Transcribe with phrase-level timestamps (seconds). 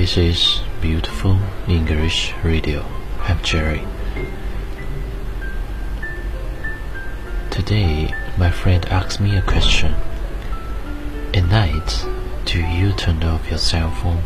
[0.00, 2.86] This is Beautiful English Radio.
[3.18, 3.86] I'm Jerry.
[7.50, 9.94] Today, my friend asked me a question.
[11.34, 12.06] At night,
[12.46, 14.22] do you turn off your cell phone?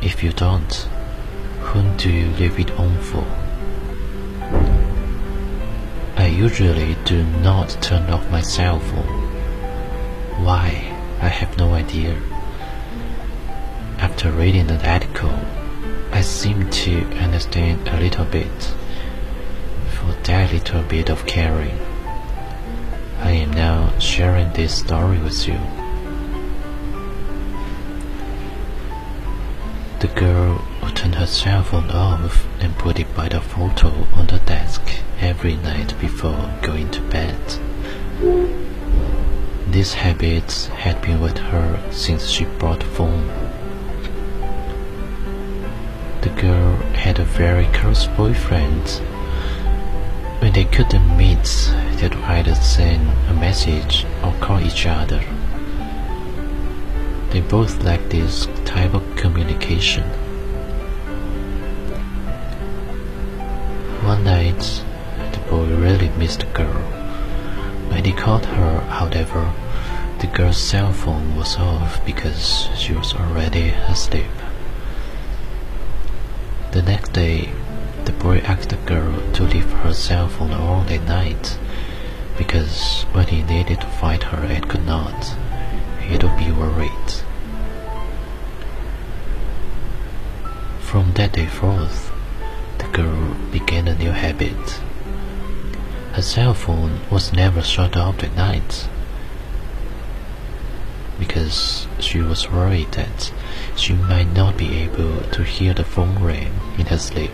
[0.00, 0.72] If you don't,
[1.60, 3.26] whom do you leave it on for?
[6.16, 9.20] I usually do not turn off my cell phone.
[10.42, 10.96] Why?
[11.20, 12.16] I have no idea.
[14.20, 15.34] After reading the article,
[16.12, 18.74] I seem to understand a little bit.
[19.92, 21.78] For that little bit of caring,
[23.20, 25.58] I am now sharing this story with you.
[30.00, 34.26] The girl who turned her cell phone off and put it by the photo on
[34.26, 34.82] the desk
[35.18, 37.40] every night before going to bed.
[39.68, 43.39] This habit had been with her since she bought phone.
[46.40, 48.88] Girl had a very close boyfriend.
[50.40, 51.44] When they couldn't meet,
[51.96, 55.22] they'd either send a message or call each other.
[57.28, 60.04] They both liked this type of communication.
[64.02, 64.82] One night,
[65.32, 66.82] the boy really missed the girl.
[67.90, 69.52] When he called her, however,
[70.20, 74.32] the girl's cell phone was off because she was already asleep.
[76.80, 77.52] The next day,
[78.06, 81.58] the boy asked the girl to leave her cell phone on at night
[82.38, 85.36] because when he needed to find her and could not,
[86.00, 87.10] he'd be worried.
[90.80, 92.10] From that day forth,
[92.78, 94.80] the girl began a new habit.
[96.14, 98.88] Her cell phone was never shut off at night
[101.20, 103.32] because she was worried that
[103.76, 107.30] she might not be able to hear the phone ring in her sleep.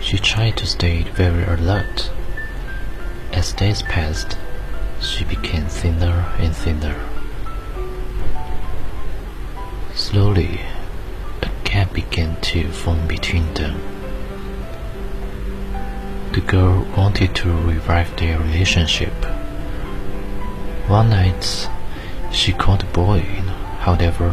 [0.00, 2.10] She tried to stay very alert.
[3.32, 4.38] As days passed,
[5.00, 6.98] she became thinner and thinner.
[9.94, 10.60] Slowly,
[11.42, 13.80] a gap began to form between them.
[16.32, 19.12] The girl wanted to revive their relationship.
[20.88, 21.68] One night,
[22.32, 23.20] she called the boy.
[23.80, 24.30] However,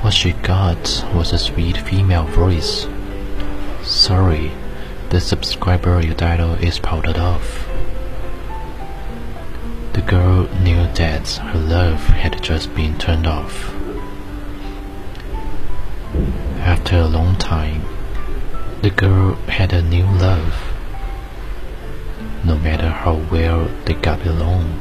[0.00, 2.86] what she got was a sweet female voice.
[3.82, 4.52] Sorry,
[5.10, 7.68] the subscriber you dialed is powdered off.
[9.92, 13.74] The girl knew that her love had just been turned off.
[16.60, 17.84] After a long time,
[18.80, 20.72] the girl had a new love.
[22.44, 24.80] No matter how well they got along,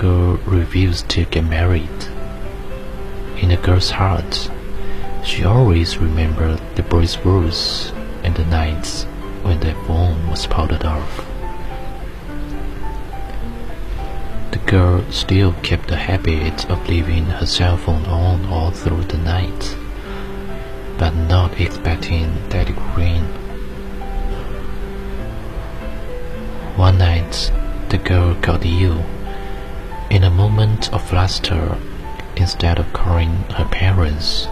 [0.00, 2.00] girl refused to get married.
[3.36, 4.50] In the girl's heart,
[5.22, 9.04] she always remembered the boy's words and the nights
[9.42, 11.26] when their phone was powdered off.
[14.52, 19.18] The girl still kept the habit of leaving her cell phone on all through the
[19.18, 19.76] night,
[20.96, 23.24] but not expecting that it would ring.
[26.76, 27.52] One night,
[27.90, 29.04] the girl got ill.
[30.10, 31.78] In a moment of fluster,
[32.34, 34.48] instead of calling her parents,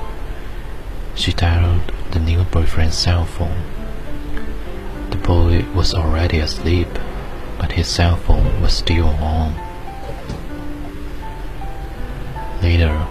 [1.16, 3.64] she dialed the new boyfriend's cell phone.
[5.10, 6.86] The boy was already asleep,
[7.58, 9.54] but his cell phone was still on.
[12.62, 13.08] Later,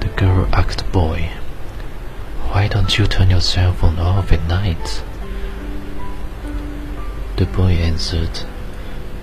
[0.00, 1.30] the girl asked the boy,
[2.50, 5.02] Why don't you turn your cell phone off at night?
[7.36, 8.40] The boy answered,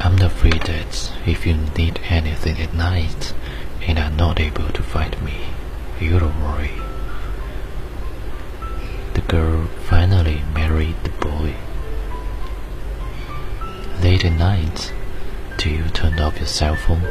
[0.05, 3.33] I'm afraid that if you need anything at night
[3.88, 5.47] and are not able to find me,
[5.99, 6.73] you don't worry.
[9.16, 11.55] The girl finally married the boy.
[14.03, 14.93] Late at night,
[15.57, 17.01] do you turn off your cell phone?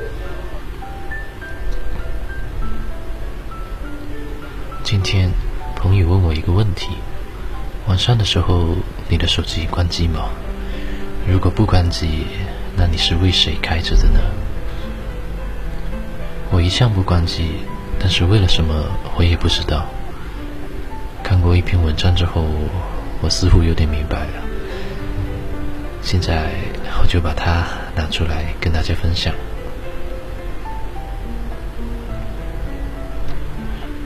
[12.76, 14.21] 那你是为谁开着的呢？
[16.50, 17.50] 我一向不关机，
[17.99, 18.85] 但是为了什么
[19.17, 19.87] 我也不知道。
[21.23, 22.44] 看过一篇文章之后，
[23.21, 24.43] 我似乎有点明白了。
[26.03, 26.50] 现在
[27.00, 27.67] 我就把它
[27.97, 29.35] 拿出来跟大家分享。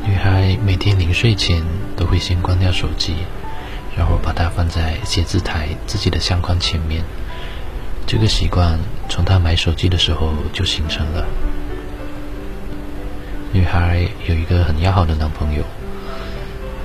[0.07, 1.63] 女孩每天临睡前
[1.97, 3.17] 都会先关掉手机，
[3.97, 7.03] 然后把它放在写字台自己的相框前面。
[8.09, 8.79] 这个习惯
[9.11, 11.27] 从她买手机的时候就形成了。
[13.53, 15.63] 女孩有一个很要好的男朋友，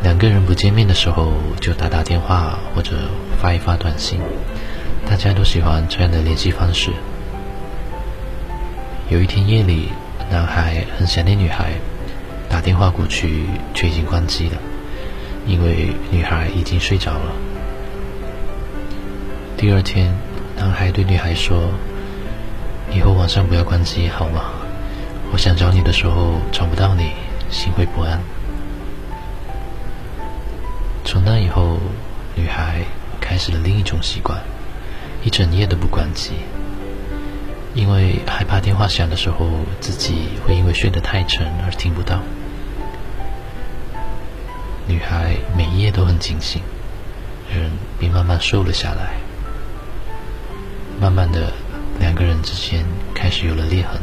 [0.03, 1.31] 两个人不见面的时候
[1.61, 2.97] 就打打电话或者
[3.41, 4.19] 发一发短信，
[5.09, 6.91] 大家都喜欢这样的联系方式。
[9.09, 9.93] 有一天夜里，
[10.29, 11.71] 男孩很想念女孩，
[12.49, 14.57] 打电话过去却已经关机了，
[15.47, 17.31] 因为女孩已经睡着了。
[19.55, 20.13] 第二天，
[20.63, 21.71] 男孩对女孩说
[22.89, 24.45] ：“以后晚上不要关机，好吗？
[25.33, 27.12] 我想找你的时候找不到你，
[27.50, 28.18] 心会不安。”
[31.04, 31.80] 从那以后，
[32.33, 32.80] 女孩
[33.19, 34.42] 开始了另一种习惯，
[35.21, 36.31] 一整夜都不关机，
[37.74, 39.50] 因为害怕电话响的时候
[39.81, 42.21] 自己会因为睡得太沉而听不到。
[44.88, 46.62] 女孩每一夜都很警醒，
[47.54, 47.69] 人
[48.00, 49.22] 便慢慢瘦了下来。
[51.03, 51.51] 慢慢的，
[52.00, 54.00] 两个人之间开始有了裂痕。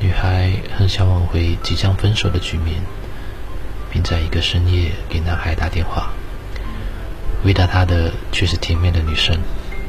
[0.00, 2.80] 女孩很想挽回即将分手的局面，
[3.92, 6.12] 并在一个深夜给男孩打电话。
[7.42, 9.38] 回答她的却是甜美的女生：“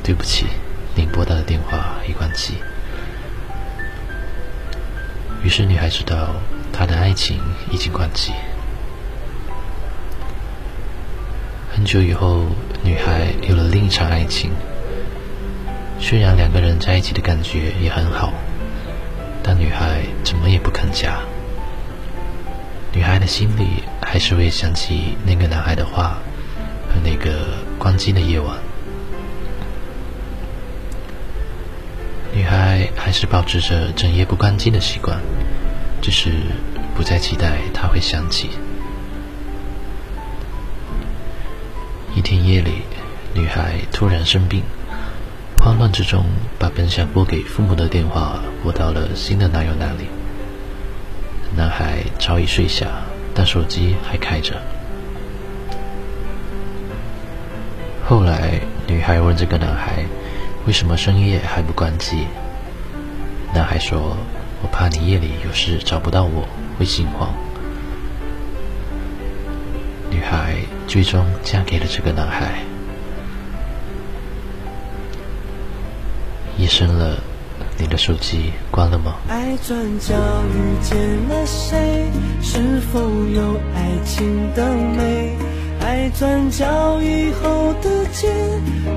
[0.03, 0.47] 对不起，
[0.93, 2.55] 您拨打的电话已关机。”
[5.41, 6.35] 于是女孩知道，
[6.73, 7.39] 她的爱情
[7.71, 8.33] 已经关机。
[11.73, 12.45] 很久以后，
[12.85, 14.51] 女孩有了另一场爱情。
[15.99, 18.31] 虽然两个人在一起的感觉也很好，
[19.41, 21.19] 但女孩怎么也不肯嫁。
[22.93, 26.19] 女孩的心里还是会想起那个男孩的话
[26.87, 28.55] 和那个关机的夜晚。
[32.35, 35.19] 女孩还是保持着整夜不关机的习惯，
[36.03, 36.29] 只是
[36.95, 38.51] 不再期待他会想起。
[42.45, 42.83] 夜里，
[43.33, 44.61] 女孩突然生病，
[45.57, 46.25] 慌乱之中
[46.59, 50.05] 把本想拨给父母的电话拨到了新的男友那里。
[51.55, 52.87] 男孩早已睡下，
[53.33, 54.61] 但手机还开着。
[58.07, 60.05] 后来，女孩问这个男孩
[60.67, 62.27] ：“为什么深夜还不关机？”
[63.55, 64.17] 男孩说
[64.61, 66.47] ：“我怕你夜里有事找不到我，
[66.77, 67.33] 会心慌。”
[70.25, 70.55] 女孩
[70.87, 72.55] 最终嫁给了这个男孩。
[76.57, 77.19] 夜深了，
[77.77, 79.17] 你的手机关了吗？
[79.29, 80.15] 爱转角
[80.49, 80.97] 遇见
[81.29, 82.09] 了谁？
[82.41, 85.37] 是否有爱情的美？
[85.79, 88.33] 爱转角以后的街，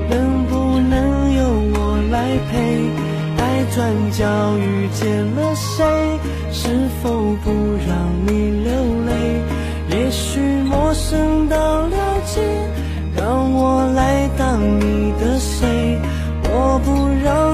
[0.09, 1.43] 能不能由
[1.75, 2.89] 我来陪？
[3.37, 5.85] 爱转角遇见了谁？
[6.51, 7.51] 是否不
[7.87, 8.73] 让你流
[9.05, 9.58] 泪？
[10.09, 11.95] 也许陌生到了
[12.25, 12.41] 解，
[13.15, 16.01] 让我来当你的谁？
[16.45, 17.48] 我不让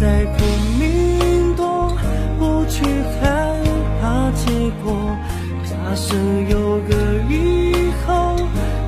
[0.00, 0.46] 在拼
[0.78, 1.92] 命躲，
[2.38, 2.82] 不去
[3.20, 3.54] 害
[4.00, 4.50] 怕结
[4.82, 5.14] 果。
[5.62, 6.16] 假设
[6.48, 6.94] 有个
[7.28, 8.36] 以后，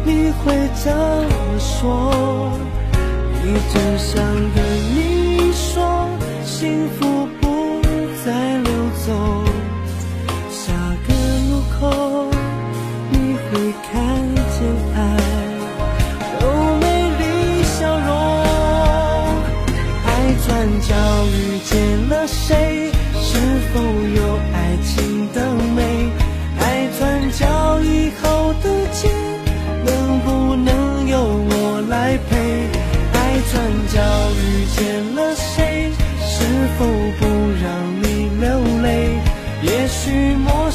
[0.07, 2.59] 你会怎么说？
[3.45, 4.65] 一直想跟
[4.95, 6.09] 你说，
[6.47, 7.05] 幸福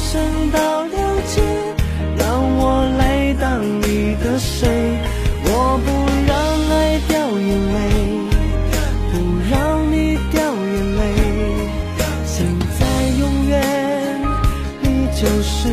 [0.08, 1.42] 许陌生到了解，
[2.16, 4.66] 让我来当你的谁？
[5.44, 5.86] 我不
[6.26, 6.32] 让
[6.70, 7.76] 爱掉眼泪。
[9.12, 9.14] 不
[9.50, 9.52] 让
[9.92, 11.00] 你掉眼泪。
[12.24, 12.36] 现
[12.78, 12.80] 在、
[13.18, 13.52] 永远，
[14.80, 15.68] 你就是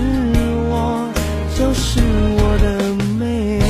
[0.70, 0.74] 我，
[1.58, 2.02] 就是
[2.38, 2.68] 我的
[3.18, 3.62] 美。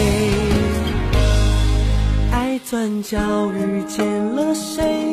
[2.32, 3.18] 爱转角
[3.52, 4.04] 遇见
[4.36, 5.05] 了谁？